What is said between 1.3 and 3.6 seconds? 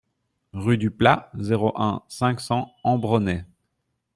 zéro un, cinq cents Ambronay